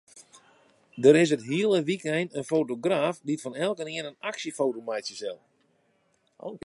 Der 1.03 1.19
is 1.23 1.31
it 1.35 1.43
hiele 1.49 1.79
wykein 1.89 2.27
in 2.39 2.45
fotograaf 2.51 3.15
dy't 3.25 3.43
fan 3.43 3.59
elkenien 3.65 4.09
in 4.09 4.19
aksjefoto 4.29 4.79
meitsje 4.87 5.15
sil. 5.21 5.37